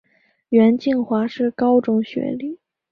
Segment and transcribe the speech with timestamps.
[0.49, 2.57] 袁敬华是高中学历。